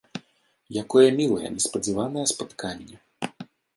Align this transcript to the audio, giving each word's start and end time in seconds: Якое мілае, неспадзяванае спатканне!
Якое 0.83 1.03
мілае, 1.19 1.47
неспадзяванае 1.57 2.25
спатканне! 2.33 2.95